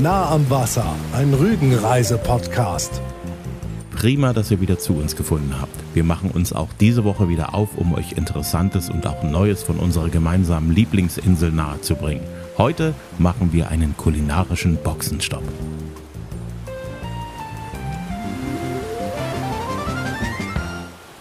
Nah 0.00 0.30
am 0.30 0.48
Wasser, 0.48 0.96
ein 1.12 1.34
Rügenreise-Podcast. 1.34 3.02
Prima, 3.94 4.32
dass 4.32 4.50
ihr 4.50 4.60
wieder 4.60 4.78
zu 4.78 4.94
uns 4.94 5.14
gefunden 5.16 5.54
habt. 5.60 5.74
Wir 5.92 6.02
machen 6.02 6.30
uns 6.30 6.52
auch 6.54 6.70
diese 6.80 7.04
Woche 7.04 7.28
wieder 7.28 7.54
auf, 7.54 7.76
um 7.76 7.92
euch 7.92 8.12
Interessantes 8.12 8.88
und 8.88 9.06
auch 9.06 9.22
Neues 9.22 9.62
von 9.62 9.76
unserer 9.76 10.08
gemeinsamen 10.08 10.72
Lieblingsinsel 10.72 11.52
nahezubringen. 11.52 12.24
Heute 12.56 12.94
machen 13.18 13.52
wir 13.52 13.68
einen 13.68 13.94
kulinarischen 13.96 14.76
Boxenstopp. 14.76 15.44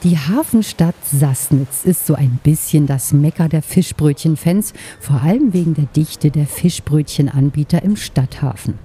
Die 0.04 0.18
Hafenstadt 0.18 0.96
Sassnitz 1.04 1.86
ist 1.86 2.08
so 2.08 2.16
ein 2.16 2.40
bisschen 2.42 2.88
das 2.88 3.14
Mecker 3.14 3.48
der 3.48 3.62
Fischbrötchen-Fans, 3.62 4.74
vor 5.00 5.22
allem 5.22 5.54
wegen 5.54 5.76
der 5.76 5.86
Dichte 5.86 6.32
der 6.32 6.48
Fischbrötchenanbieter 6.48 7.84
im 7.84 7.96
Stadthafen. 7.96 8.80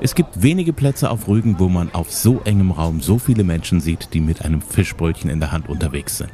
Es 0.00 0.14
gibt 0.14 0.40
wenige 0.40 0.72
Plätze 0.72 1.10
auf 1.10 1.26
Rügen, 1.26 1.58
wo 1.58 1.68
man 1.68 1.92
auf 1.92 2.12
so 2.12 2.40
engem 2.44 2.70
Raum 2.70 3.00
so 3.00 3.18
viele 3.18 3.42
Menschen 3.42 3.80
sieht, 3.80 4.14
die 4.14 4.20
mit 4.20 4.44
einem 4.44 4.62
Fischbrötchen 4.62 5.28
in 5.28 5.40
der 5.40 5.50
Hand 5.50 5.68
unterwegs 5.68 6.18
sind. 6.18 6.30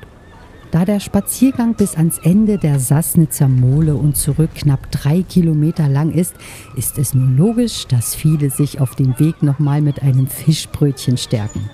Da 0.70 0.84
der 0.84 1.00
Spaziergang 1.00 1.74
bis 1.74 1.96
ans 1.96 2.18
Ende 2.18 2.58
der 2.58 2.80
Sassnitzer 2.80 3.48
Mole 3.48 3.94
und 3.94 4.18
zurück 4.18 4.50
knapp 4.54 4.90
drei 4.90 5.22
Kilometer 5.22 5.88
lang 5.88 6.12
ist, 6.12 6.34
ist 6.76 6.98
es 6.98 7.14
nur 7.14 7.30
logisch, 7.30 7.86
dass 7.86 8.14
viele 8.14 8.50
sich 8.50 8.82
auf 8.82 8.96
den 8.96 9.18
Weg 9.18 9.42
nochmal 9.42 9.80
mit 9.80 10.02
einem 10.02 10.26
Fischbrötchen 10.26 11.16
stärken. 11.16 11.70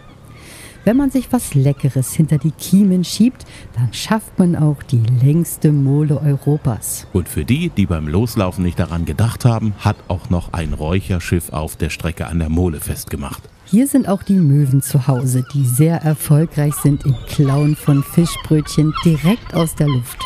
Wenn 0.83 0.97
man 0.97 1.11
sich 1.11 1.31
was 1.31 1.55
Leckeres 1.55 2.15
hinter 2.15 2.39
die 2.39 2.53
Kiemen 2.53 3.05
schiebt, 3.05 3.45
dann 3.77 3.93
schafft 3.93 4.39
man 4.39 4.57
auch 4.57 4.83
die 4.83 5.03
längste 5.23 5.73
Mole 5.73 6.19
Europas. 6.19 7.07
Und 7.13 7.29
für 7.29 7.45
die, 7.45 7.69
die 7.69 7.85
beim 7.85 8.09
Loslaufen 8.09 8.65
nicht 8.65 8.79
daran 8.79 9.05
gedacht 9.05 9.45
haben, 9.45 9.75
hat 9.79 9.97
auch 10.09 10.31
noch 10.31 10.55
ein 10.55 10.73
Räucherschiff 10.73 11.53
auf 11.53 11.77
der 11.77 11.91
Strecke 11.91 12.27
an 12.29 12.39
der 12.39 12.49
Mole 12.49 12.81
festgemacht. 12.81 13.43
Hier 13.67 13.87
sind 13.87 14.09
auch 14.09 14.23
die 14.23 14.39
Möwen 14.39 14.81
zu 14.81 15.07
Hause, 15.07 15.45
die 15.53 15.67
sehr 15.67 15.99
erfolgreich 16.03 16.75
sind 16.77 17.05
im 17.05 17.15
Klauen 17.29 17.77
von 17.77 18.03
Fischbrötchen 18.03 18.95
direkt 19.05 19.55
aus 19.55 19.75
der 19.75 19.87
Luft. 19.87 20.19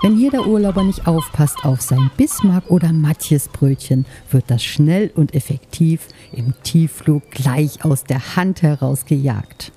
Wenn 0.00 0.16
hier 0.16 0.30
der 0.30 0.46
Urlauber 0.46 0.82
nicht 0.82 1.06
aufpasst 1.06 1.64
auf 1.64 1.82
sein 1.82 2.10
Bismarck- 2.16 2.70
oder 2.70 2.92
Matjesbrötchen, 2.92 4.06
wird 4.30 4.50
das 4.50 4.64
schnell 4.64 5.12
und 5.14 5.34
effektiv 5.34 6.08
im 6.32 6.54
Tiefflug 6.64 7.30
gleich 7.30 7.84
aus 7.84 8.04
der 8.04 8.36
Hand 8.36 8.62
heraus 8.62 9.04
gejagt. 9.04 9.70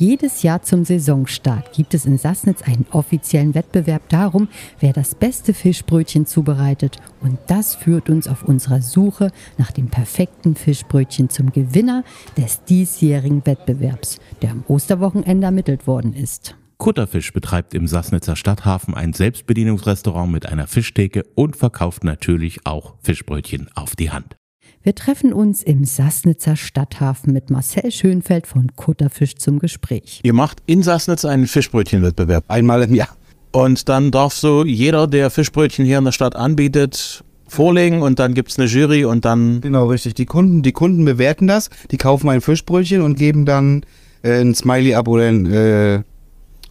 Jedes 0.00 0.42
Jahr 0.42 0.62
zum 0.62 0.86
Saisonstart 0.86 1.74
gibt 1.74 1.92
es 1.92 2.06
in 2.06 2.16
Sassnitz 2.16 2.62
einen 2.62 2.86
offiziellen 2.90 3.54
Wettbewerb 3.54 4.08
darum, 4.08 4.48
wer 4.78 4.94
das 4.94 5.14
beste 5.14 5.52
Fischbrötchen 5.52 6.24
zubereitet. 6.24 6.96
Und 7.20 7.38
das 7.48 7.74
führt 7.74 8.08
uns 8.08 8.26
auf 8.26 8.42
unserer 8.42 8.80
Suche 8.80 9.30
nach 9.58 9.72
dem 9.72 9.88
perfekten 9.88 10.56
Fischbrötchen 10.56 11.28
zum 11.28 11.52
Gewinner 11.52 12.02
des 12.38 12.64
diesjährigen 12.64 13.44
Wettbewerbs, 13.44 14.20
der 14.40 14.52
am 14.52 14.64
Osterwochenende 14.68 15.44
ermittelt 15.44 15.86
worden 15.86 16.14
ist. 16.14 16.56
Kutterfisch 16.78 17.34
betreibt 17.34 17.74
im 17.74 17.86
Sassnitzer 17.86 18.36
Stadthafen 18.36 18.94
ein 18.94 19.12
Selbstbedienungsrestaurant 19.12 20.32
mit 20.32 20.46
einer 20.46 20.66
Fischtheke 20.66 21.26
und 21.34 21.56
verkauft 21.56 22.04
natürlich 22.04 22.66
auch 22.66 22.94
Fischbrötchen 23.02 23.68
auf 23.74 23.96
die 23.96 24.10
Hand. 24.10 24.39
Wir 24.82 24.94
treffen 24.94 25.34
uns 25.34 25.62
im 25.62 25.84
Sassnitzer 25.84 26.56
Stadthafen 26.56 27.34
mit 27.34 27.50
Marcel 27.50 27.90
Schönfeld 27.92 28.46
von 28.46 28.74
Kutterfisch 28.76 29.36
zum 29.36 29.58
Gespräch. 29.58 30.20
Ihr 30.22 30.32
macht 30.32 30.62
in 30.64 30.82
Sassnitz 30.82 31.26
einen 31.26 31.46
Fischbrötchenwettbewerb, 31.46 32.44
einmal 32.48 32.82
im 32.84 32.94
Jahr. 32.94 33.14
Und 33.52 33.90
dann 33.90 34.10
darf 34.10 34.32
so 34.32 34.64
jeder, 34.64 35.06
der 35.06 35.28
Fischbrötchen 35.28 35.84
hier 35.84 35.98
in 35.98 36.06
der 36.06 36.12
Stadt 36.12 36.34
anbietet, 36.34 37.22
vorlegen 37.46 38.00
und 38.00 38.18
dann 38.18 38.32
gibt 38.32 38.52
es 38.52 38.58
eine 38.58 38.68
Jury 38.68 39.04
und 39.04 39.26
dann. 39.26 39.60
Genau, 39.60 39.84
richtig. 39.88 40.14
Die 40.14 40.24
Kunden, 40.24 40.62
die 40.62 40.72
Kunden 40.72 41.04
bewerten 41.04 41.46
das, 41.46 41.68
die 41.90 41.98
kaufen 41.98 42.30
ein 42.30 42.40
Fischbrötchen 42.40 43.02
und 43.02 43.18
geben 43.18 43.44
dann 43.44 43.84
äh, 44.22 44.40
ein 44.40 44.54
Smiley 44.54 44.94
ab 44.94 45.08
oder 45.08 45.24
ein 45.24 45.44
äh, 45.44 46.02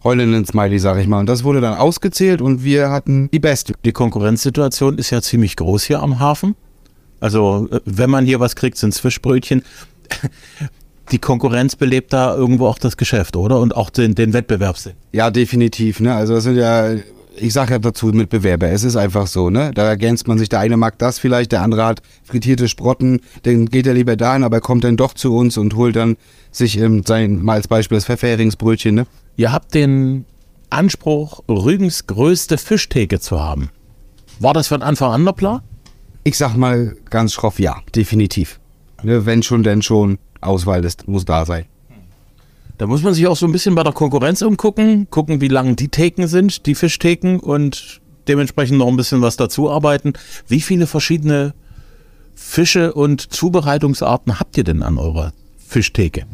heulenden 0.02 0.44
Smiley, 0.46 0.80
sag 0.80 0.98
ich 0.98 1.06
mal. 1.06 1.20
Und 1.20 1.28
das 1.28 1.44
wurde 1.44 1.60
dann 1.60 1.74
ausgezählt 1.74 2.42
und 2.42 2.64
wir 2.64 2.90
hatten 2.90 3.30
die 3.32 3.38
beste. 3.38 3.74
Die 3.84 3.92
Konkurrenzsituation 3.92 4.98
ist 4.98 5.10
ja 5.10 5.22
ziemlich 5.22 5.54
groß 5.54 5.84
hier 5.84 6.02
am 6.02 6.18
Hafen. 6.18 6.56
Also 7.20 7.68
äh, 7.70 7.80
wenn 7.84 8.10
man 8.10 8.24
hier 8.26 8.40
was 8.40 8.56
kriegt, 8.56 8.76
sind 8.76 8.90
es 8.90 9.00
Fischbrötchen. 9.00 9.62
Die 11.12 11.18
Konkurrenz 11.18 11.76
belebt 11.76 12.12
da 12.12 12.34
irgendwo 12.34 12.66
auch 12.66 12.78
das 12.78 12.96
Geschäft, 12.96 13.36
oder? 13.36 13.58
Und 13.58 13.74
auch 13.76 13.90
den, 13.90 14.14
den 14.14 14.32
Wettbewerbssinn. 14.32 14.92
Ja, 15.12 15.30
definitiv. 15.30 16.00
Ne? 16.00 16.14
Also 16.14 16.34
das 16.34 16.44
sind 16.44 16.56
ja, 16.56 16.94
ich 17.36 17.52
sage 17.52 17.72
ja 17.72 17.78
dazu 17.80 18.06
Mitbewerber. 18.06 18.68
Es 18.68 18.84
ist 18.84 18.96
einfach 18.96 19.26
so. 19.26 19.50
Ne? 19.50 19.72
Da 19.74 19.88
ergänzt 19.88 20.28
man 20.28 20.38
sich. 20.38 20.48
Der 20.48 20.60
eine 20.60 20.76
mag 20.76 20.98
das 20.98 21.18
vielleicht, 21.18 21.50
der 21.50 21.62
andere 21.62 21.84
hat 21.84 22.02
frittierte 22.22 22.68
Sprotten. 22.68 23.20
Dann 23.42 23.66
geht 23.66 23.88
er 23.88 23.94
lieber 23.94 24.16
dahin, 24.16 24.44
aber 24.44 24.60
kommt 24.60 24.84
dann 24.84 24.96
doch 24.96 25.14
zu 25.14 25.34
uns 25.34 25.58
und 25.58 25.74
holt 25.74 25.96
dann 25.96 26.16
sich 26.52 26.78
ähm, 26.78 27.02
sein, 27.04 27.42
mal 27.42 27.54
als 27.54 27.66
Beispiel 27.66 27.96
das 27.96 28.04
Pfefferheringsbrötchen. 28.04 28.94
Ne? 28.94 29.06
Ihr 29.36 29.50
habt 29.50 29.74
den 29.74 30.26
Anspruch, 30.70 31.42
Rügens 31.48 32.06
größte 32.06 32.56
Fischtheke 32.56 33.18
zu 33.18 33.40
haben. 33.40 33.70
War 34.38 34.54
das 34.54 34.68
von 34.68 34.82
Anfang 34.82 35.12
an 35.12 35.24
der 35.24 35.32
Plan? 35.32 35.60
Ich 36.22 36.36
sag 36.36 36.56
mal 36.56 36.96
ganz 37.08 37.32
schroff, 37.32 37.58
ja, 37.58 37.76
definitiv. 37.94 38.60
Ne, 39.02 39.24
wenn 39.26 39.42
schon, 39.42 39.62
denn 39.62 39.82
schon. 39.82 40.18
Auswahl 40.40 40.82
das 40.82 40.96
muss 41.06 41.24
da 41.24 41.44
sein. 41.44 41.66
Da 42.78 42.86
muss 42.86 43.02
man 43.02 43.12
sich 43.12 43.26
auch 43.26 43.36
so 43.36 43.46
ein 43.46 43.52
bisschen 43.52 43.74
bei 43.74 43.82
der 43.82 43.92
Konkurrenz 43.92 44.40
umgucken, 44.40 45.08
gucken, 45.10 45.40
wie 45.42 45.48
lang 45.48 45.76
die 45.76 45.88
Theken 45.88 46.28
sind, 46.28 46.64
die 46.64 46.74
Fischtheken 46.74 47.38
und 47.38 48.00
dementsprechend 48.26 48.78
noch 48.78 48.88
ein 48.88 48.96
bisschen 48.96 49.20
was 49.20 49.36
dazu 49.36 49.70
arbeiten. 49.70 50.14
Wie 50.48 50.60
viele 50.60 50.86
verschiedene 50.86 51.54
Fische 52.34 52.94
und 52.94 53.32
Zubereitungsarten 53.32 54.40
habt 54.40 54.56
ihr 54.56 54.64
denn 54.64 54.82
an 54.82 54.96
eurer 54.96 55.32
Fischtheke? 55.58 56.24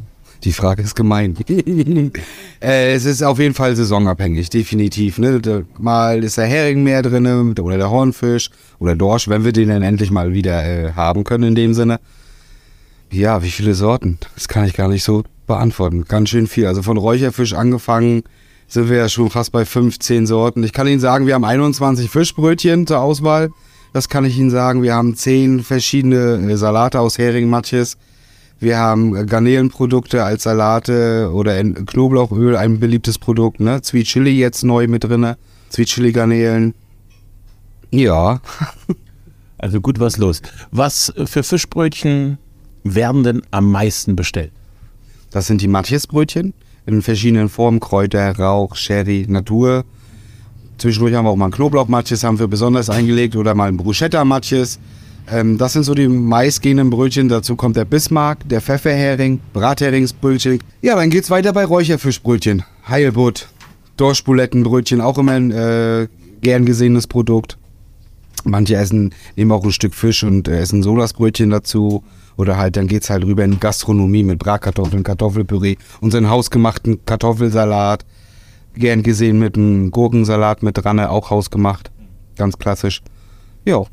Die 0.44 0.52
Frage 0.52 0.82
ist 0.82 0.94
gemein. 0.94 1.36
äh, 2.62 2.94
es 2.94 3.04
ist 3.04 3.22
auf 3.22 3.38
jeden 3.38 3.54
Fall 3.54 3.74
saisonabhängig, 3.74 4.50
definitiv. 4.50 5.18
Ne? 5.18 5.40
Da, 5.40 5.62
mal 5.78 6.22
ist 6.22 6.38
der 6.38 6.46
Hering 6.46 6.82
mehr 6.82 7.02
drin 7.02 7.26
oder 7.58 7.76
der 7.76 7.90
Hornfisch 7.90 8.50
oder 8.78 8.94
Dorsch, 8.94 9.28
wenn 9.28 9.44
wir 9.44 9.52
den 9.52 9.68
dann 9.68 9.82
endlich 9.82 10.10
mal 10.10 10.32
wieder 10.32 10.64
äh, 10.64 10.92
haben 10.92 11.24
können 11.24 11.44
in 11.44 11.54
dem 11.54 11.74
Sinne. 11.74 12.00
Ja, 13.10 13.42
wie 13.42 13.50
viele 13.50 13.74
Sorten? 13.74 14.18
Das 14.34 14.48
kann 14.48 14.66
ich 14.66 14.74
gar 14.74 14.88
nicht 14.88 15.04
so 15.04 15.24
beantworten. 15.46 16.04
Ganz 16.04 16.30
schön 16.30 16.46
viel. 16.46 16.66
Also 16.66 16.82
von 16.82 16.96
Räucherfisch 16.96 17.54
angefangen 17.54 18.24
sind 18.68 18.90
wir 18.90 18.96
ja 18.96 19.08
schon 19.08 19.30
fast 19.30 19.52
bei 19.52 19.64
15 19.64 20.26
Sorten. 20.26 20.62
Ich 20.64 20.72
kann 20.72 20.88
Ihnen 20.88 21.00
sagen, 21.00 21.26
wir 21.26 21.34
haben 21.34 21.44
21 21.44 22.10
Fischbrötchen 22.10 22.86
zur 22.86 23.00
Auswahl. 23.00 23.50
Das 23.92 24.08
kann 24.08 24.24
ich 24.24 24.36
Ihnen 24.36 24.50
sagen. 24.50 24.82
Wir 24.82 24.94
haben 24.94 25.14
10 25.14 25.62
verschiedene 25.62 26.50
äh, 26.50 26.56
Salate 26.56 27.00
aus 27.00 27.18
Hering, 27.18 27.48
Matjes. 27.48 27.96
Wir 28.58 28.78
haben 28.78 29.26
Garnelenprodukte 29.26 30.24
als 30.24 30.44
Salate 30.44 31.30
oder 31.32 31.62
Knoblauchöl, 31.62 32.56
ein 32.56 32.80
beliebtes 32.80 33.18
Produkt, 33.18 33.60
ne? 33.60 33.80
Sweet 33.84 34.06
Chili 34.06 34.30
jetzt 34.30 34.62
neu 34.64 34.86
mit 34.88 35.04
drin. 35.04 35.34
Sweet 35.70 35.88
Chili 35.88 36.12
Garnelen. 36.12 36.74
Ja. 37.90 38.40
Also 39.58 39.80
gut 39.80 39.98
was 39.98 40.18
los. 40.18 40.42
Was 40.70 41.14
für 41.24 41.42
Fischbrötchen 41.42 42.36
werden 42.84 43.24
denn 43.24 43.42
am 43.50 43.72
meisten 43.72 44.14
bestellt? 44.14 44.52
Das 45.30 45.46
sind 45.46 45.62
die 45.62 45.66
Matjesbrötchen 45.66 46.52
in 46.84 47.00
verschiedenen 47.00 47.48
Formen, 47.48 47.80
Kräuter, 47.80 48.38
Rauch, 48.38 48.76
Sherry, 48.76 49.24
Natur. 49.28 49.86
Zwischendurch 50.76 51.14
haben 51.14 51.24
wir 51.24 51.30
auch 51.30 51.36
mal 51.36 51.50
Knoblauchmatjes, 51.50 52.22
haben 52.22 52.38
wir 52.38 52.48
besonders 52.48 52.90
eingelegt 52.90 53.34
oder 53.34 53.54
mal 53.54 53.68
ein 53.68 53.78
Bruschetta-Matjes. 53.78 54.78
Ähm, 55.28 55.58
das 55.58 55.72
sind 55.72 55.82
so 55.82 55.94
die 55.94 56.08
meistgehenden 56.08 56.90
Brötchen. 56.90 57.28
Dazu 57.28 57.56
kommt 57.56 57.76
der 57.76 57.84
Bismarck, 57.84 58.48
der 58.48 58.60
Pfefferhering, 58.60 59.40
Bratheringsbrötchen. 59.52 60.60
Ja, 60.82 60.94
dann 60.96 61.10
geht's 61.10 61.30
weiter 61.30 61.52
bei 61.52 61.64
Räucherfischbrötchen. 61.64 62.62
Heilbutt, 62.88 63.48
Dorschbulettenbrötchen, 63.96 65.00
auch 65.00 65.18
immer 65.18 65.32
ein 65.32 65.50
äh, 65.50 66.08
gern 66.42 66.64
gesehenes 66.64 67.06
Produkt. 67.06 67.58
Manche 68.44 68.76
essen, 68.76 69.12
nehmen 69.34 69.50
auch 69.50 69.64
ein 69.64 69.72
Stück 69.72 69.94
Fisch 69.94 70.22
und 70.22 70.46
äh, 70.46 70.60
essen 70.60 70.82
so 70.82 70.96
das 70.96 71.12
Brötchen 71.12 71.50
dazu. 71.50 72.04
Oder 72.36 72.58
halt, 72.58 72.76
dann 72.76 72.86
geht's 72.86 73.10
halt 73.10 73.24
rüber 73.24 73.44
in 73.44 73.58
Gastronomie 73.58 74.22
mit 74.22 74.38
Bratkartoffeln, 74.38 75.02
Kartoffelpüree, 75.02 75.76
unseren 76.00 76.28
hausgemachten 76.28 77.04
Kartoffelsalat. 77.04 78.04
Gern 78.74 79.02
gesehen 79.02 79.38
mit 79.38 79.56
einem 79.56 79.90
Gurkensalat 79.90 80.62
mit 80.62 80.76
dran, 80.76 81.00
auch 81.00 81.30
hausgemacht. 81.30 81.90
Ganz 82.36 82.58
klassisch. 82.58 83.00
Ja. 83.64 83.84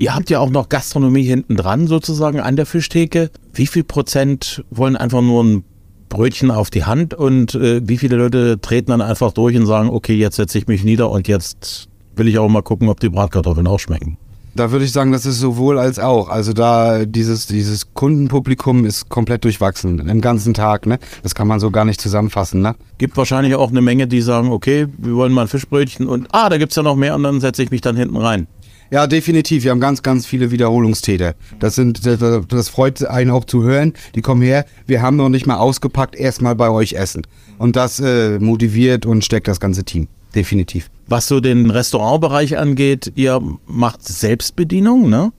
Ihr 0.00 0.14
habt 0.14 0.30
ja 0.30 0.38
auch 0.38 0.50
noch 0.50 0.68
Gastronomie 0.68 1.24
hinten 1.24 1.56
dran 1.56 1.88
sozusagen 1.88 2.38
an 2.38 2.54
der 2.54 2.66
Fischtheke. 2.66 3.30
Wie 3.52 3.66
viel 3.66 3.82
Prozent 3.82 4.64
wollen 4.70 4.96
einfach 4.96 5.22
nur 5.22 5.42
ein 5.42 5.64
Brötchen 6.08 6.52
auf 6.52 6.70
die 6.70 6.84
Hand 6.84 7.14
und 7.14 7.56
äh, 7.56 7.80
wie 7.86 7.98
viele 7.98 8.16
Leute 8.16 8.60
treten 8.60 8.92
dann 8.92 9.02
einfach 9.02 9.32
durch 9.32 9.56
und 9.56 9.66
sagen, 9.66 9.90
okay, 9.90 10.14
jetzt 10.14 10.36
setze 10.36 10.56
ich 10.56 10.68
mich 10.68 10.84
nieder 10.84 11.10
und 11.10 11.26
jetzt 11.26 11.88
will 12.14 12.28
ich 12.28 12.38
auch 12.38 12.48
mal 12.48 12.62
gucken, 12.62 12.88
ob 12.88 13.00
die 13.00 13.08
Bratkartoffeln 13.08 13.66
auch 13.66 13.80
schmecken. 13.80 14.16
Da 14.54 14.70
würde 14.72 14.84
ich 14.84 14.92
sagen, 14.92 15.12
das 15.12 15.26
ist 15.26 15.38
sowohl 15.38 15.78
als 15.78 15.98
auch. 15.98 16.28
Also 16.28 16.52
da 16.52 17.04
dieses, 17.04 17.46
dieses 17.46 17.94
Kundenpublikum 17.94 18.84
ist 18.84 19.08
komplett 19.08 19.44
durchwachsen, 19.44 19.98
den 19.98 20.20
ganzen 20.20 20.54
Tag, 20.54 20.86
ne? 20.86 20.98
Das 21.22 21.34
kann 21.34 21.46
man 21.46 21.60
so 21.60 21.70
gar 21.70 21.84
nicht 21.84 22.00
zusammenfassen, 22.00 22.62
ne? 22.62 22.74
Gibt 22.98 23.16
wahrscheinlich 23.16 23.54
auch 23.54 23.70
eine 23.70 23.82
Menge, 23.82 24.08
die 24.08 24.20
sagen, 24.20 24.50
okay, 24.50 24.86
wir 24.96 25.14
wollen 25.14 25.32
mal 25.32 25.42
ein 25.42 25.48
Fischbrötchen 25.48 26.08
und 26.08 26.28
ah, 26.32 26.48
da 26.48 26.58
gibt 26.58 26.72
es 26.72 26.76
ja 26.76 26.82
noch 26.82 26.96
mehr 26.96 27.14
und 27.14 27.22
dann 27.24 27.40
setze 27.40 27.62
ich 27.62 27.70
mich 27.70 27.82
dann 27.82 27.96
hinten 27.96 28.16
rein. 28.16 28.48
Ja, 28.90 29.06
definitiv. 29.06 29.64
Wir 29.64 29.70
haben 29.70 29.80
ganz, 29.80 30.02
ganz 30.02 30.26
viele 30.26 30.50
Wiederholungstäter. 30.50 31.34
Das 31.58 31.74
sind, 31.74 32.06
das, 32.06 32.46
das 32.48 32.68
freut 32.68 33.04
einen 33.04 33.30
auch 33.30 33.44
zu 33.44 33.62
hören. 33.62 33.92
Die 34.14 34.22
kommen 34.22 34.40
her. 34.40 34.64
Wir 34.86 35.02
haben 35.02 35.16
noch 35.16 35.28
nicht 35.28 35.46
mal 35.46 35.56
ausgepackt, 35.56 36.16
erstmal 36.16 36.54
bei 36.54 36.70
euch 36.70 36.94
essen. 36.94 37.26
Und 37.58 37.76
das 37.76 38.00
äh, 38.00 38.38
motiviert 38.38 39.04
und 39.04 39.24
steckt 39.24 39.46
das 39.48 39.60
ganze 39.60 39.84
Team. 39.84 40.08
Definitiv. 40.34 40.90
Was 41.06 41.28
so 41.28 41.40
den 41.40 41.70
Restaurantbereich 41.70 42.56
angeht, 42.58 43.12
ihr 43.14 43.40
macht 43.66 44.06
Selbstbedienung, 44.06 45.08
ne? 45.08 45.32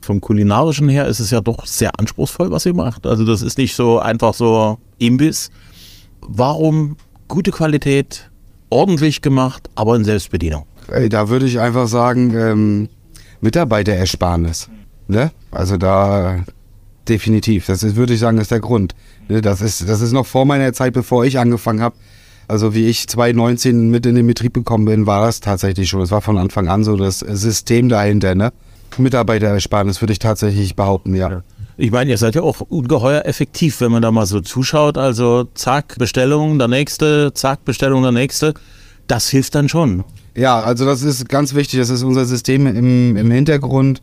Vom 0.00 0.20
kulinarischen 0.20 0.90
her 0.90 1.06
ist 1.06 1.18
es 1.18 1.30
ja 1.30 1.40
doch 1.40 1.64
sehr 1.66 1.98
anspruchsvoll, 1.98 2.50
was 2.50 2.66
ihr 2.66 2.74
macht. 2.74 3.06
Also 3.06 3.24
das 3.24 3.40
ist 3.40 3.56
nicht 3.56 3.74
so 3.74 3.98
einfach 3.98 4.34
so 4.34 4.78
Imbiss. 4.98 5.50
Warum 6.20 6.96
gute 7.26 7.50
Qualität, 7.50 8.30
ordentlich 8.68 9.22
gemacht, 9.22 9.70
aber 9.74 9.96
in 9.96 10.04
Selbstbedienung? 10.04 10.66
Ey, 10.88 11.08
da 11.08 11.28
würde 11.28 11.46
ich 11.46 11.60
einfach 11.60 11.88
sagen, 11.88 12.34
ähm, 12.36 12.88
Mitarbeiterersparnis. 13.40 14.68
Ne? 15.08 15.30
Also 15.50 15.76
da 15.76 16.44
definitiv. 17.08 17.66
Das 17.66 17.82
ist, 17.82 17.96
würde 17.96 18.14
ich 18.14 18.20
sagen, 18.20 18.38
ist 18.38 18.50
der 18.50 18.60
Grund. 18.60 18.94
Ne? 19.28 19.42
Das, 19.42 19.60
ist, 19.60 19.88
das 19.88 20.00
ist 20.00 20.12
noch 20.12 20.26
vor 20.26 20.44
meiner 20.44 20.72
Zeit, 20.72 20.92
bevor 20.92 21.24
ich 21.24 21.38
angefangen 21.38 21.80
habe. 21.80 21.96
Also 22.48 22.74
wie 22.74 22.86
ich 22.86 23.08
2019 23.08 23.90
mit 23.90 24.04
in 24.04 24.14
den 24.14 24.26
Betrieb 24.26 24.54
gekommen 24.54 24.84
bin, 24.84 25.06
war 25.06 25.24
das 25.26 25.40
tatsächlich 25.40 25.88
schon. 25.88 26.02
Es 26.02 26.10
war 26.10 26.20
von 26.20 26.36
Anfang 26.36 26.68
an 26.68 26.84
so 26.84 26.96
das 26.96 27.20
System 27.20 27.88
dahinter. 27.88 28.34
Ne? 28.34 28.52
Mitarbeiterersparnis 28.98 30.00
würde 30.02 30.12
ich 30.12 30.18
tatsächlich 30.18 30.76
behaupten, 30.76 31.14
ja. 31.14 31.42
Ich 31.76 31.90
meine, 31.90 32.10
ihr 32.10 32.18
seid 32.18 32.36
ja 32.36 32.42
auch 32.42 32.60
ungeheuer 32.60 33.24
effektiv, 33.24 33.80
wenn 33.80 33.90
man 33.90 34.02
da 34.02 34.12
mal 34.12 34.26
so 34.26 34.40
zuschaut. 34.40 34.96
Also 34.96 35.48
zack, 35.54 35.96
Bestellung, 35.98 36.58
der 36.58 36.68
nächste, 36.68 37.32
zack, 37.34 37.64
Bestellung, 37.64 38.02
der 38.02 38.12
nächste. 38.12 38.54
Das 39.08 39.28
hilft 39.28 39.54
dann 39.54 39.68
schon. 39.68 40.04
Ja, 40.36 40.60
also 40.60 40.84
das 40.84 41.02
ist 41.02 41.28
ganz 41.28 41.54
wichtig. 41.54 41.78
Das 41.78 41.90
ist 41.90 42.02
unser 42.02 42.24
System 42.24 42.66
im, 42.66 43.16
im 43.16 43.30
Hintergrund. 43.30 44.02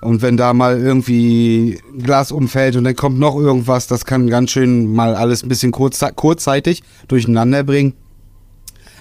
Und 0.00 0.22
wenn 0.22 0.38
da 0.38 0.54
mal 0.54 0.80
irgendwie 0.80 1.78
Glas 1.98 2.32
umfällt 2.32 2.76
und 2.76 2.84
dann 2.84 2.96
kommt 2.96 3.18
noch 3.18 3.36
irgendwas, 3.36 3.86
das 3.86 4.06
kann 4.06 4.28
ganz 4.28 4.50
schön 4.50 4.92
mal 4.94 5.14
alles 5.14 5.42
ein 5.42 5.48
bisschen 5.48 5.72
kurz, 5.72 6.02
kurzzeitig 6.16 6.82
durcheinander 7.06 7.64
bringen. 7.64 7.92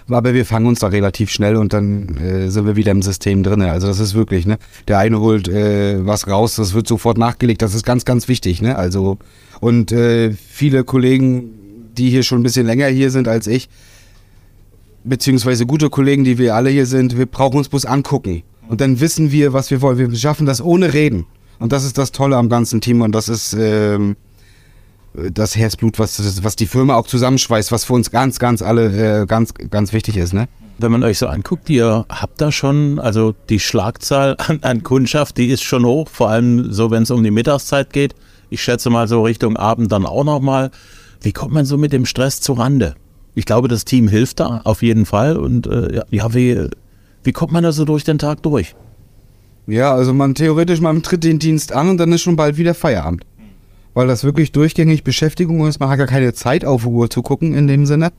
Aber 0.10 0.34
wir 0.34 0.46
fangen 0.46 0.66
uns 0.66 0.80
da 0.80 0.88
relativ 0.88 1.30
schnell 1.30 1.56
und 1.56 1.72
dann 1.72 2.18
äh, 2.18 2.50
sind 2.50 2.66
wir 2.66 2.76
wieder 2.76 2.92
im 2.92 3.04
System 3.04 3.44
drin. 3.44 3.62
Also 3.62 3.88
das 3.88 4.00
ist 4.00 4.16
wirklich, 4.16 4.46
ne? 4.48 4.58
Der 4.88 4.98
eine 4.98 5.20
holt 5.20 5.48
äh, 5.48 6.06
was 6.06 6.28
raus, 6.28 6.56
das 6.56 6.74
wird 6.74 6.88
sofort 6.88 7.18
nachgelegt. 7.18 7.62
Das 7.62 7.76
ist 7.76 7.86
ganz, 7.86 8.06
ganz 8.06 8.28
wichtig, 8.28 8.62
ne? 8.62 8.76
Also 8.76 9.20
und 9.62 9.92
äh, 9.92 10.32
viele 10.32 10.84
Kollegen, 10.84 11.52
die 11.96 12.10
hier 12.10 12.24
schon 12.24 12.40
ein 12.40 12.44
bisschen 12.44 12.66
länger 12.66 12.88
hier 12.88 13.12
sind 13.12 13.28
als 13.28 13.46
ich, 13.46 13.70
beziehungsweise 15.10 15.66
gute 15.66 15.90
Kollegen, 15.90 16.24
die 16.24 16.38
wir 16.38 16.56
alle 16.56 16.70
hier 16.70 16.86
sind, 16.86 17.18
wir 17.18 17.26
brauchen 17.26 17.58
uns 17.58 17.70
bloß 17.70 17.86
angucken. 17.86 18.44
Und 18.68 18.82
dann 18.82 19.00
wissen 19.00 19.32
wir, 19.32 19.52
was 19.52 19.72
wir 19.72 19.82
wollen. 19.82 19.98
Wir 19.98 20.16
schaffen 20.16 20.46
das 20.46 20.62
ohne 20.62 20.94
Reden. 20.94 21.26
Und 21.58 21.72
das 21.72 21.84
ist 21.84 21.98
das 21.98 22.12
Tolle 22.12 22.38
am 22.38 22.48
ganzen 22.48 22.80
Team 22.80 23.02
und 23.02 23.14
das 23.14 23.28
ist 23.28 23.54
ähm, 23.54 24.16
das 25.14 25.56
Herzblut, 25.56 26.00
was, 26.00 26.44
was 26.44 26.56
die 26.56 26.68
Firma 26.68 26.96
auch 26.96 27.08
zusammenschweißt, 27.08 27.72
was 27.72 27.84
für 27.84 27.94
uns 27.94 28.12
ganz, 28.12 28.40
ganz 28.40 28.62
alle 28.62 29.22
äh, 29.22 29.26
ganz, 29.26 29.54
ganz 29.54 29.92
wichtig 29.92 30.16
ist. 30.16 30.34
Ne? 30.34 30.48
Wenn 30.78 30.92
man 30.92 31.04
euch 31.04 31.18
so 31.18 31.28
anguckt, 31.28 31.70
ihr 31.70 32.06
habt 32.08 32.40
da 32.40 32.52
schon, 32.52 33.00
also 33.00 33.36
die 33.50 33.60
Schlagzahl 33.60 34.36
an, 34.38 34.60
an 34.62 34.84
Kundschaft, 34.84 35.38
die 35.38 35.48
ist 35.48 35.64
schon 35.64 35.84
hoch, 35.84 36.08
vor 36.08 36.30
allem 36.30 36.72
so, 36.72 36.92
wenn 36.92 37.04
es 37.04 37.12
um 37.12 37.24
die 37.24 37.32
Mittagszeit 37.32 37.92
geht. 37.92 38.16
Ich 38.50 38.64
schätze 38.64 38.90
mal 38.90 39.08
so 39.08 39.24
Richtung 39.24 39.58
Abend 39.58 39.92
dann 39.92 40.06
auch 40.06 40.24
nochmal. 40.24 40.72
Wie 41.22 41.34
kommt 41.34 41.54
man 41.54 41.66
so 41.66 41.78
mit 41.78 41.92
dem 41.92 42.06
Stress 42.06 42.40
zu 42.40 42.54
Rande? 42.54 42.96
Ich 43.36 43.46
glaube, 43.46 43.68
das 43.68 43.86
Team 43.86 44.08
hilft 44.08 44.40
da 44.40 44.62
auf 44.64 44.82
jeden 44.82 45.06
Fall. 45.06 45.38
Und 45.38 45.68
äh, 45.68 46.02
ja, 46.10 46.34
wie, 46.34 46.68
wie 47.24 47.32
kommt 47.32 47.52
man 47.52 47.64
da 47.64 47.72
so 47.72 47.86
durch 47.86 48.04
den 48.04 48.18
Tag 48.18 48.44
durch? 48.44 48.76
Ja, 49.68 49.94
also 49.94 50.14
man 50.14 50.36
theoretisch, 50.36 50.82
man 50.82 51.04
tritt 51.04 51.24
den 51.24 51.40
Dienst 51.40 51.74
an 51.74 51.90
und 51.90 51.98
dann 51.98 52.12
ist 52.12 52.22
schon 52.22 52.36
bald 52.36 52.58
wieder 52.58 52.74
Feierabend. 52.74 53.24
Weil 53.94 54.08
das 54.08 54.24
wirklich 54.24 54.52
durchgängig 54.52 55.04
Beschäftigung 55.04 55.68
ist. 55.68 55.80
Man 55.80 55.90
hat 55.90 55.98
gar 55.98 56.08
keine 56.08 56.34
Zeit 56.34 56.66
auf 56.66 56.86
Uhr 56.86 57.10
zu 57.10 57.22
gucken 57.22 57.54
in 57.54 57.68
dem 57.68 57.86
Sinne. 57.86 58.12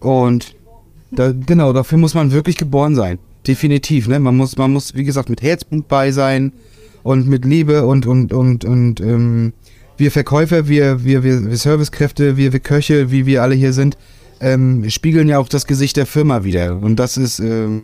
Und 0.00 0.54
da, 1.10 1.32
genau, 1.32 1.72
dafür 1.72 1.98
muss 1.98 2.14
man 2.14 2.32
wirklich 2.32 2.56
geboren 2.56 2.94
sein. 2.94 3.18
Definitiv, 3.46 4.08
ne? 4.08 4.18
Man 4.20 4.36
muss, 4.36 4.56
man 4.56 4.72
muss, 4.72 4.94
wie 4.94 5.04
gesagt, 5.04 5.28
mit 5.28 5.42
Herzblut 5.42 5.88
bei 5.88 6.12
sein 6.12 6.52
und 7.02 7.28
mit 7.28 7.44
Liebe 7.44 7.86
und, 7.86 8.06
und, 8.06 8.32
und, 8.32 8.64
und, 8.64 9.00
ähm, 9.00 9.52
wir 9.96 10.10
Verkäufer, 10.10 10.68
wir, 10.68 11.04
wir, 11.04 11.22
wir, 11.22 11.44
wir 11.46 11.56
Servicekräfte, 11.56 12.36
wir, 12.36 12.52
wir 12.52 12.60
Köche, 12.60 13.10
wie 13.10 13.26
wir 13.26 13.42
alle 13.42 13.54
hier 13.54 13.72
sind, 13.72 13.96
ähm, 14.40 14.88
spiegeln 14.90 15.28
ja 15.28 15.38
auch 15.38 15.48
das 15.48 15.66
Gesicht 15.66 15.96
der 15.96 16.06
Firma 16.06 16.44
wieder. 16.44 16.76
Und 16.76 16.96
das 16.96 17.16
ist 17.16 17.38
ähm, 17.38 17.82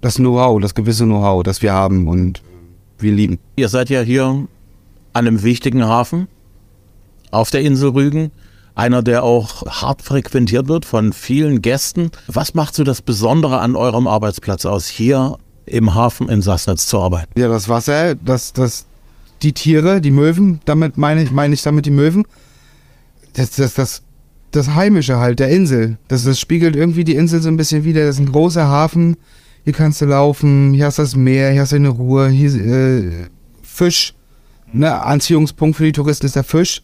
das 0.00 0.16
Know-how, 0.16 0.60
das 0.60 0.74
gewisse 0.74 1.04
Know-how, 1.04 1.42
das 1.42 1.62
wir 1.62 1.72
haben 1.72 2.08
und 2.08 2.42
wir 2.98 3.12
lieben. 3.12 3.38
Ihr 3.56 3.68
seid 3.68 3.90
ja 3.90 4.00
hier 4.00 4.24
an 4.24 4.48
einem 5.12 5.42
wichtigen 5.42 5.84
Hafen 5.84 6.28
auf 7.30 7.50
der 7.50 7.62
Insel 7.62 7.90
Rügen. 7.90 8.30
Einer, 8.74 9.02
der 9.02 9.24
auch 9.24 9.66
hart 9.66 10.02
frequentiert 10.02 10.68
wird 10.68 10.84
von 10.84 11.12
vielen 11.12 11.62
Gästen. 11.62 12.12
Was 12.28 12.54
macht 12.54 12.76
so 12.76 12.84
das 12.84 13.02
Besondere 13.02 13.58
an 13.58 13.74
eurem 13.74 14.06
Arbeitsplatz 14.06 14.66
aus, 14.66 14.86
hier 14.86 15.36
im 15.66 15.94
Hafen 15.96 16.28
in 16.28 16.42
Sassnitz 16.42 16.86
zu 16.86 17.00
arbeiten? 17.00 17.38
Ja, 17.38 17.48
das 17.48 17.68
Wasser, 17.68 18.14
das, 18.14 18.52
das, 18.52 18.86
die 19.42 19.52
Tiere, 19.52 20.00
die 20.00 20.10
Möwen, 20.10 20.60
damit 20.64 20.96
meine 20.96 21.22
ich, 21.22 21.30
meine 21.30 21.54
ich 21.54 21.62
damit 21.62 21.86
die 21.86 21.90
Möwen. 21.90 22.24
Das, 23.34 23.50
das, 23.50 23.74
das, 23.74 24.02
das 24.50 24.74
Heimische 24.74 25.18
halt, 25.18 25.38
der 25.38 25.48
Insel. 25.48 25.98
Das, 26.08 26.24
das 26.24 26.40
spiegelt 26.40 26.76
irgendwie 26.76 27.04
die 27.04 27.14
Insel 27.14 27.40
so 27.40 27.48
ein 27.48 27.56
bisschen 27.56 27.84
wieder. 27.84 28.04
Das 28.04 28.16
ist 28.16 28.20
ein 28.20 28.32
großer 28.32 28.66
Hafen. 28.66 29.16
Hier 29.64 29.72
kannst 29.72 30.00
du 30.00 30.06
laufen, 30.06 30.72
hier 30.72 30.86
hast 30.86 30.98
du 30.98 31.02
das 31.02 31.14
Meer, 31.14 31.50
hier 31.50 31.60
hast 31.60 31.72
du 31.72 31.76
eine 31.76 31.90
Ruhe, 31.90 32.28
hier 32.28 32.54
äh, 32.54 33.10
Fisch. 33.62 34.14
Ne, 34.72 35.02
Anziehungspunkt 35.02 35.76
für 35.76 35.84
die 35.84 35.92
Touristen 35.92 36.26
ist 36.26 36.36
der 36.36 36.44
Fisch 36.44 36.82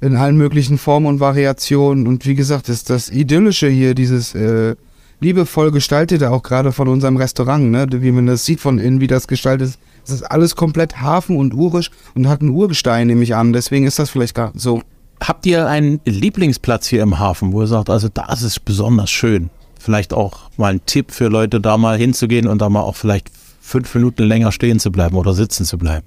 in 0.00 0.16
allen 0.16 0.36
möglichen 0.36 0.76
Formen 0.76 1.06
und 1.06 1.20
Variationen. 1.20 2.06
Und 2.06 2.26
wie 2.26 2.34
gesagt, 2.34 2.68
das, 2.68 2.84
das 2.84 3.08
Idyllische 3.08 3.68
hier, 3.68 3.94
dieses 3.94 4.34
äh, 4.34 4.74
liebevoll 5.20 5.70
gestaltete, 5.70 6.30
auch 6.30 6.42
gerade 6.42 6.72
von 6.72 6.88
unserem 6.88 7.16
Restaurant, 7.16 7.70
ne, 7.70 7.86
wie 7.90 8.12
man 8.12 8.26
das 8.26 8.44
sieht 8.44 8.60
von 8.60 8.78
innen, 8.78 9.00
wie 9.00 9.06
das 9.06 9.26
gestaltet 9.26 9.68
ist. 9.68 9.78
Es 10.04 10.10
ist 10.10 10.22
alles 10.22 10.54
komplett 10.54 11.00
Hafen 11.00 11.36
und 11.36 11.54
urisch 11.54 11.90
und 12.14 12.28
hat 12.28 12.40
einen 12.40 12.50
Urgestein, 12.50 13.06
nehme 13.06 13.22
ich 13.22 13.34
an. 13.34 13.52
Deswegen 13.52 13.86
ist 13.86 13.98
das 13.98 14.10
vielleicht 14.10 14.34
gar 14.34 14.52
so. 14.54 14.82
Habt 15.20 15.46
ihr 15.46 15.66
einen 15.66 16.00
Lieblingsplatz 16.04 16.86
hier 16.86 17.02
im 17.02 17.18
Hafen, 17.18 17.52
wo 17.52 17.62
ihr 17.62 17.66
sagt, 17.66 17.88
also 17.88 18.08
da 18.12 18.30
ist 18.32 18.42
es 18.42 18.60
besonders 18.60 19.10
schön? 19.10 19.48
Vielleicht 19.78 20.12
auch 20.12 20.50
mal 20.56 20.74
ein 20.74 20.84
Tipp 20.84 21.12
für 21.12 21.28
Leute, 21.28 21.60
da 21.60 21.78
mal 21.78 21.96
hinzugehen 21.96 22.46
und 22.46 22.60
da 22.60 22.68
mal 22.68 22.82
auch 22.82 22.96
vielleicht 22.96 23.30
fünf 23.60 23.94
Minuten 23.94 24.24
länger 24.24 24.52
stehen 24.52 24.78
zu 24.78 24.90
bleiben 24.92 25.16
oder 25.16 25.32
sitzen 25.32 25.64
zu 25.64 25.78
bleiben. 25.78 26.06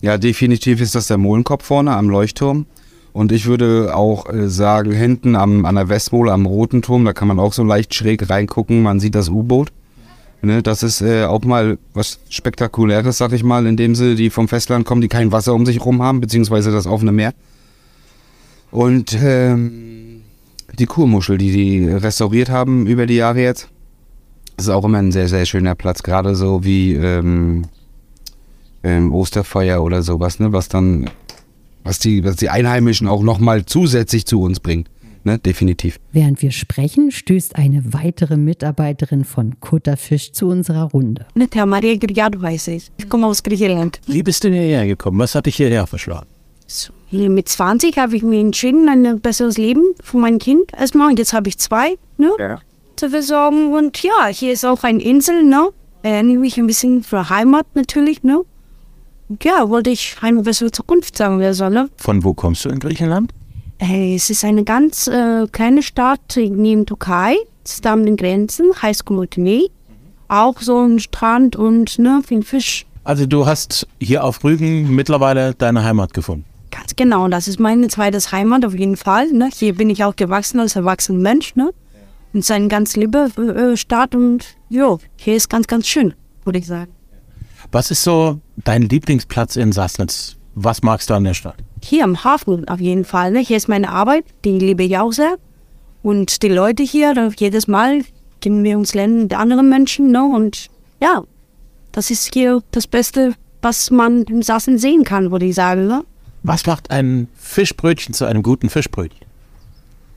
Ja, 0.00 0.16
definitiv 0.16 0.80
ist 0.80 0.94
das 0.94 1.08
der 1.08 1.18
Molenkopf 1.18 1.64
vorne 1.64 1.92
am 1.92 2.08
Leuchtturm. 2.08 2.66
Und 3.12 3.32
ich 3.32 3.46
würde 3.46 3.96
auch 3.96 4.32
äh, 4.32 4.48
sagen, 4.48 4.92
hinten 4.92 5.34
am, 5.34 5.64
an 5.64 5.74
der 5.74 5.88
Westmole, 5.88 6.32
am 6.32 6.46
Roten 6.46 6.82
Turm, 6.82 7.04
da 7.04 7.12
kann 7.12 7.28
man 7.28 7.40
auch 7.40 7.52
so 7.52 7.64
leicht 7.64 7.94
schräg 7.94 8.30
reingucken. 8.30 8.82
Man 8.82 9.00
sieht 9.00 9.14
das 9.14 9.28
U-Boot. 9.28 9.72
Ne, 10.40 10.62
das 10.62 10.84
ist 10.84 11.00
äh, 11.00 11.24
auch 11.24 11.42
mal 11.42 11.78
was 11.94 12.20
Spektakuläres, 12.28 13.18
sag 13.18 13.32
ich 13.32 13.42
mal, 13.42 13.66
in 13.66 13.76
dem 13.76 13.96
Sinne, 13.96 14.14
die 14.14 14.30
vom 14.30 14.46
Festland 14.46 14.86
kommen, 14.86 15.00
die 15.00 15.08
kein 15.08 15.32
Wasser 15.32 15.52
um 15.52 15.66
sich 15.66 15.84
rum 15.84 16.00
haben, 16.00 16.20
beziehungsweise 16.20 16.70
das 16.70 16.86
offene 16.86 17.10
Meer. 17.10 17.34
Und 18.70 19.18
ähm, 19.20 20.22
die 20.78 20.86
Kurmuschel, 20.86 21.38
die 21.38 21.50
die 21.50 21.88
restauriert 21.88 22.50
haben 22.50 22.86
über 22.86 23.06
die 23.06 23.16
Jahre 23.16 23.40
jetzt, 23.40 23.68
ist 24.56 24.68
auch 24.68 24.84
immer 24.84 24.98
ein 24.98 25.10
sehr, 25.10 25.28
sehr 25.28 25.44
schöner 25.44 25.74
Platz, 25.74 26.04
gerade 26.04 26.36
so 26.36 26.64
wie 26.64 26.94
ähm, 26.94 27.64
ähm, 28.84 29.12
Osterfeuer 29.12 29.82
oder 29.82 30.02
sowas, 30.02 30.38
ne, 30.38 30.52
was 30.52 30.68
dann, 30.68 31.10
was 31.82 31.98
die, 31.98 32.24
was 32.24 32.36
die 32.36 32.50
Einheimischen 32.50 33.08
auch 33.08 33.22
nochmal 33.22 33.64
zusätzlich 33.64 34.24
zu 34.24 34.40
uns 34.40 34.60
bringt. 34.60 34.88
Ne, 35.28 35.38
definitiv. 35.38 35.98
Während 36.10 36.40
wir 36.40 36.50
sprechen, 36.52 37.10
stößt 37.10 37.56
eine 37.56 37.92
weitere 37.92 38.38
Mitarbeiterin 38.38 39.26
von 39.26 39.60
Kutterfisch 39.60 40.32
zu 40.32 40.46
unserer 40.46 40.84
Runde. 40.84 41.26
Natalia 41.34 41.66
Maria 41.66 41.96
Griado 41.96 42.40
heiße 42.40 42.70
ich. 42.70 42.90
Ich 42.96 43.10
komme 43.10 43.26
aus 43.26 43.42
Griechenland. 43.42 44.00
Wie 44.06 44.22
bist 44.22 44.42
du 44.42 44.48
hierher 44.48 44.86
gekommen? 44.86 45.18
Was 45.18 45.34
hat 45.34 45.44
dich 45.44 45.56
hierher 45.56 45.86
verschlagen? 45.86 46.26
So, 46.66 46.94
hier 47.08 47.28
mit 47.28 47.46
20 47.46 47.98
habe 47.98 48.16
ich 48.16 48.22
mich 48.22 48.40
entschieden, 48.40 48.88
ein 48.88 49.20
besseres 49.20 49.58
Leben 49.58 49.82
für 50.02 50.16
mein 50.16 50.38
Kind 50.38 50.72
erstmal. 50.74 51.10
Und 51.10 51.18
jetzt 51.18 51.34
habe 51.34 51.46
ich 51.50 51.58
zwei 51.58 51.98
ne, 52.16 52.30
Ja. 52.38 52.60
zu 52.96 53.10
versorgen. 53.10 53.74
Und 53.74 54.02
ja, 54.02 54.28
hier 54.28 54.54
ist 54.54 54.64
auch 54.64 54.82
eine 54.82 55.02
Insel, 55.02 55.42
ne? 55.44 55.68
Erinnere 56.02 56.38
mich 56.38 56.56
ein 56.58 56.66
bisschen 56.66 57.02
für 57.02 57.28
Heimat 57.28 57.66
natürlich, 57.74 58.22
ne? 58.22 58.40
Und 59.28 59.44
ja, 59.44 59.68
wollte 59.68 59.90
ich 59.90 60.16
eine 60.22 60.40
bessere 60.40 60.70
Zukunft, 60.70 61.18
sagen 61.18 61.38
wir 61.38 61.52
so, 61.52 61.68
ne? 61.68 61.90
Von 61.98 62.24
wo 62.24 62.32
kommst 62.32 62.64
du 62.64 62.70
in 62.70 62.78
Griechenland? 62.78 63.30
Es 63.78 64.28
ist 64.28 64.44
eine 64.44 64.64
ganz 64.64 65.06
äh, 65.06 65.46
kleine 65.52 65.82
Stadt 65.82 66.36
neben 66.36 66.84
Türkei, 66.84 67.36
es 67.64 67.74
ist 67.74 67.84
da 67.84 67.92
an 67.92 68.04
den 68.04 68.16
Grenzen, 68.16 68.72
heißt 68.80 69.04
Komotini. 69.04 69.70
Auch 70.26 70.60
so 70.60 70.80
ein 70.80 70.98
Strand 70.98 71.56
und 71.56 71.98
ne, 71.98 72.22
viel 72.26 72.42
Fisch. 72.42 72.86
Also 73.04 73.24
du 73.24 73.46
hast 73.46 73.86
hier 74.00 74.24
auf 74.24 74.42
Rügen 74.42 74.94
mittlerweile 74.94 75.54
deine 75.54 75.84
Heimat 75.84 76.12
gefunden. 76.12 76.44
Ganz 76.70 76.96
genau, 76.96 77.28
das 77.28 77.48
ist 77.48 77.60
meine 77.60 77.88
zweite 77.88 78.18
Heimat 78.18 78.64
auf 78.64 78.74
jeden 78.74 78.96
Fall. 78.96 79.30
Ne? 79.32 79.48
Hier 79.54 79.74
bin 79.74 79.88
ich 79.90 80.04
auch 80.04 80.16
gewachsen 80.16 80.60
als 80.60 80.76
erwachsener 80.76 81.18
Mensch. 81.18 81.54
Ne? 81.54 81.70
Und 82.32 82.40
es 82.40 82.46
ist 82.46 82.50
eine 82.50 82.68
ganz 82.68 82.96
liebe 82.96 83.30
äh, 83.36 83.76
Stadt 83.76 84.14
und 84.14 84.44
jo, 84.68 84.98
hier 85.16 85.36
ist 85.36 85.48
ganz, 85.48 85.66
ganz 85.66 85.86
schön. 85.86 86.14
würde 86.44 86.58
ich 86.58 86.66
sagen. 86.66 86.92
Was 87.70 87.90
ist 87.90 88.02
so 88.02 88.40
dein 88.56 88.82
Lieblingsplatz 88.82 89.56
in 89.56 89.72
Sassnitz? 89.72 90.37
Was 90.60 90.82
magst 90.82 91.08
du 91.08 91.14
an 91.14 91.22
der 91.22 91.34
Stadt? 91.34 91.54
Hier 91.84 92.02
am 92.02 92.24
Hafen 92.24 92.66
auf 92.66 92.80
jeden 92.80 93.04
Fall. 93.04 93.30
Ne? 93.30 93.38
Hier 93.38 93.56
ist 93.56 93.68
meine 93.68 93.90
Arbeit, 93.90 94.24
die 94.44 94.58
liebe 94.58 94.82
ich 94.82 94.98
auch 94.98 95.12
sehr. 95.12 95.36
Und 96.02 96.42
die 96.42 96.48
Leute 96.48 96.82
hier, 96.82 97.32
jedes 97.36 97.68
Mal 97.68 98.04
geben 98.40 98.64
wir 98.64 98.76
uns 98.76 98.92
lernen 98.92 99.22
mit 99.22 99.34
anderen 99.34 99.68
Menschen. 99.68 100.10
Ne? 100.10 100.24
Und 100.24 100.66
ja, 101.00 101.22
das 101.92 102.10
ist 102.10 102.34
hier 102.34 102.60
das 102.72 102.88
Beste, 102.88 103.34
was 103.62 103.92
man 103.92 104.24
in 104.24 104.42
Sassen 104.42 104.78
sehen 104.78 105.04
kann, 105.04 105.30
würde 105.30 105.46
ich 105.46 105.54
sagen. 105.54 105.86
Ne? 105.86 106.04
Was 106.42 106.66
macht 106.66 106.90
ein 106.90 107.28
Fischbrötchen 107.36 108.12
zu 108.12 108.24
einem 108.24 108.42
guten 108.42 108.68
Fischbrötchen? 108.68 109.28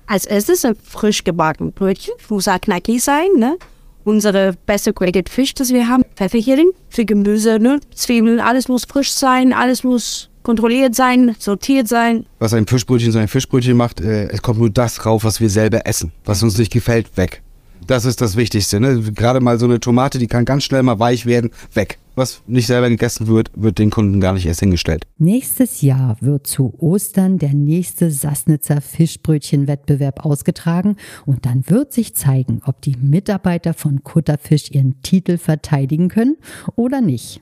Als 0.07 0.25
erstes 0.25 0.65
ein 0.65 0.75
frisch 0.75 1.23
gebackenes 1.23 1.75
Brötchen, 1.75 2.15
muss 2.29 2.47
auch 2.47 2.59
knackig 2.59 3.03
sein. 3.03 3.27
Ne? 3.37 3.57
Unsere 4.05 4.55
beste 4.65 4.91
Graded 4.91 5.29
Fisch, 5.29 5.53
das 5.53 5.69
wir 5.69 5.87
haben, 5.87 6.03
Pfefferchen 6.15 6.71
für 6.89 7.05
Gemüse, 7.05 7.59
ne? 7.59 7.79
Zwiebeln, 7.93 8.39
alles 8.39 8.67
muss 8.67 8.85
frisch 8.85 9.11
sein, 9.11 9.53
alles 9.53 9.83
muss 9.83 10.30
kontrolliert 10.43 10.95
sein, 10.95 11.35
sortiert 11.39 11.87
sein. 11.87 12.25
Was 12.39 12.53
ein 12.53 12.67
Fischbrötchen 12.67 13.11
so 13.11 13.19
ein 13.19 13.27
Fischbrötchen 13.27 13.77
macht, 13.77 14.01
äh, 14.01 14.27
es 14.29 14.41
kommt 14.41 14.59
nur 14.59 14.69
das 14.69 15.05
rauf, 15.05 15.23
was 15.23 15.39
wir 15.39 15.49
selber 15.49 15.85
essen. 15.85 16.11
Was 16.25 16.43
uns 16.43 16.57
nicht 16.57 16.71
gefällt, 16.71 17.17
weg. 17.17 17.41
Das 17.87 18.05
ist 18.05 18.21
das 18.21 18.35
Wichtigste. 18.35 18.79
Ne? 18.79 19.01
Gerade 19.13 19.39
mal 19.39 19.59
so 19.59 19.65
eine 19.65 19.79
Tomate, 19.79 20.19
die 20.19 20.27
kann 20.27 20.45
ganz 20.45 20.63
schnell 20.63 20.83
mal 20.83 20.99
weich 20.99 21.25
werden, 21.25 21.51
weg. 21.73 21.97
Was 22.15 22.41
nicht 22.45 22.67
selber 22.67 22.89
gegessen 22.89 23.27
wird, 23.27 23.51
wird 23.55 23.79
den 23.79 23.89
Kunden 23.89 24.19
gar 24.19 24.33
nicht 24.33 24.45
erst 24.45 24.59
hingestellt. 24.59 25.07
Nächstes 25.17 25.81
Jahr 25.81 26.17
wird 26.19 26.45
zu 26.45 26.73
Ostern 26.77 27.37
der 27.37 27.53
nächste 27.53 28.11
Sassnitzer 28.11 28.81
Fischbrötchenwettbewerb 28.81 30.25
ausgetragen 30.25 30.97
und 31.25 31.45
dann 31.45 31.63
wird 31.67 31.93
sich 31.93 32.13
zeigen, 32.15 32.61
ob 32.65 32.81
die 32.81 32.97
Mitarbeiter 32.97 33.73
von 33.73 34.03
Kutterfisch 34.03 34.71
ihren 34.71 35.01
Titel 35.01 35.37
verteidigen 35.37 36.09
können 36.09 36.37
oder 36.75 36.99
nicht. 36.99 37.41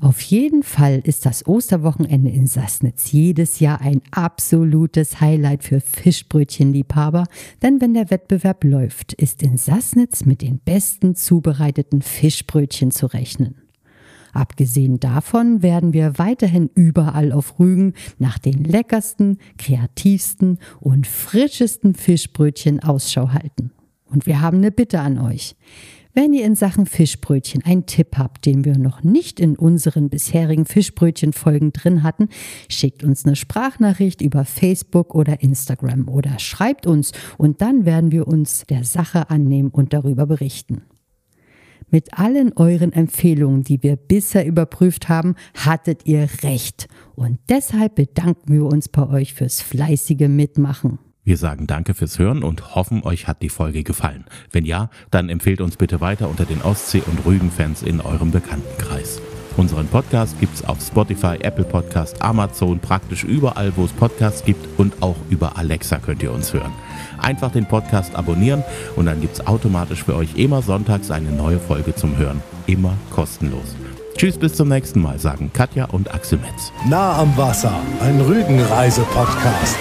Auf 0.00 0.20
jeden 0.20 0.62
Fall 0.62 1.00
ist 1.04 1.26
das 1.26 1.46
Osterwochenende 1.46 2.30
in 2.30 2.46
Sassnitz 2.46 3.12
jedes 3.12 3.60
Jahr 3.60 3.80
ein 3.80 4.02
absolutes 4.10 5.20
Highlight 5.20 5.64
für 5.64 5.80
Fischbrötchenliebhaber, 5.80 7.24
denn 7.62 7.80
wenn 7.80 7.94
der 7.94 8.10
Wettbewerb 8.10 8.64
läuft, 8.64 9.12
ist 9.12 9.42
in 9.42 9.56
Sassnitz 9.56 10.24
mit 10.24 10.42
den 10.42 10.58
besten 10.58 11.14
zubereiteten 11.14 12.02
Fischbrötchen 12.02 12.90
zu 12.90 13.06
rechnen. 13.06 13.62
Abgesehen 14.32 14.98
davon 14.98 15.62
werden 15.62 15.92
wir 15.92 16.18
weiterhin 16.18 16.70
überall 16.74 17.32
auf 17.32 17.58
Rügen 17.58 17.92
nach 18.18 18.38
den 18.38 18.64
leckersten, 18.64 19.38
kreativsten 19.58 20.58
und 20.80 21.06
frischesten 21.06 21.94
Fischbrötchen 21.94 22.82
Ausschau 22.82 23.28
halten. 23.28 23.72
Und 24.06 24.26
wir 24.26 24.40
haben 24.40 24.58
eine 24.58 24.70
Bitte 24.70 25.00
an 25.00 25.18
euch. 25.18 25.54
Wenn 26.14 26.34
ihr 26.34 26.44
in 26.44 26.56
Sachen 26.56 26.84
Fischbrötchen 26.84 27.64
einen 27.64 27.86
Tipp 27.86 28.18
habt, 28.18 28.44
den 28.44 28.66
wir 28.66 28.76
noch 28.76 29.02
nicht 29.02 29.40
in 29.40 29.56
unseren 29.56 30.10
bisherigen 30.10 30.66
Fischbrötchen-Folgen 30.66 31.72
drin 31.72 32.02
hatten, 32.02 32.28
schickt 32.68 33.02
uns 33.02 33.24
eine 33.24 33.34
Sprachnachricht 33.34 34.20
über 34.20 34.44
Facebook 34.44 35.14
oder 35.14 35.42
Instagram 35.42 36.08
oder 36.08 36.38
schreibt 36.38 36.86
uns 36.86 37.12
und 37.38 37.62
dann 37.62 37.86
werden 37.86 38.12
wir 38.12 38.28
uns 38.28 38.64
der 38.68 38.84
Sache 38.84 39.30
annehmen 39.30 39.70
und 39.70 39.94
darüber 39.94 40.26
berichten. 40.26 40.82
Mit 41.90 42.18
allen 42.18 42.52
euren 42.56 42.92
Empfehlungen, 42.92 43.62
die 43.62 43.82
wir 43.82 43.96
bisher 43.96 44.46
überprüft 44.46 45.08
haben, 45.08 45.34
hattet 45.54 46.06
ihr 46.06 46.28
recht. 46.42 46.88
Und 47.14 47.38
deshalb 47.48 47.94
bedanken 47.94 48.52
wir 48.52 48.64
uns 48.64 48.88
bei 48.88 49.08
euch 49.08 49.32
fürs 49.32 49.62
fleißige 49.62 50.28
Mitmachen. 50.28 50.98
Wir 51.24 51.36
sagen 51.36 51.68
danke 51.68 51.94
fürs 51.94 52.18
Hören 52.18 52.42
und 52.42 52.74
hoffen, 52.74 53.04
euch 53.04 53.28
hat 53.28 53.42
die 53.42 53.48
Folge 53.48 53.84
gefallen. 53.84 54.24
Wenn 54.50 54.64
ja, 54.64 54.90
dann 55.12 55.28
empfehlt 55.28 55.60
uns 55.60 55.76
bitte 55.76 56.00
weiter 56.00 56.28
unter 56.28 56.44
den 56.44 56.62
Ostsee- 56.62 57.04
und 57.06 57.24
Rügen-Fans 57.24 57.84
in 57.84 58.00
eurem 58.00 58.32
Bekanntenkreis. 58.32 59.22
Unseren 59.56 59.86
Podcast 59.86 60.40
gibt's 60.40 60.64
auf 60.64 60.80
Spotify, 60.80 61.36
Apple 61.40 61.64
Podcast, 61.64 62.20
Amazon, 62.22 62.80
praktisch 62.80 63.22
überall, 63.22 63.72
wo 63.76 63.84
es 63.84 63.92
Podcasts 63.92 64.44
gibt 64.44 64.66
und 64.80 65.00
auch 65.00 65.14
über 65.30 65.56
Alexa 65.56 65.98
könnt 65.98 66.24
ihr 66.24 66.32
uns 66.32 66.52
hören. 66.52 66.72
Einfach 67.18 67.52
den 67.52 67.66
Podcast 67.66 68.16
abonnieren 68.16 68.64
und 68.96 69.06
dann 69.06 69.20
gibt's 69.20 69.46
automatisch 69.46 70.02
für 70.02 70.16
euch 70.16 70.34
immer 70.34 70.60
sonntags 70.60 71.12
eine 71.12 71.30
neue 71.30 71.60
Folge 71.60 71.94
zum 71.94 72.16
Hören. 72.16 72.42
Immer 72.66 72.94
kostenlos. 73.10 73.76
Tschüss, 74.16 74.38
bis 74.38 74.54
zum 74.54 74.68
nächsten 74.68 75.00
Mal, 75.00 75.20
sagen 75.20 75.52
Katja 75.52 75.84
und 75.84 76.12
Axel 76.12 76.38
Metz. 76.38 76.72
Nah 76.88 77.18
am 77.18 77.36
Wasser, 77.36 77.78
ein 78.00 78.20
Rügenreise-Podcast. 78.20 79.76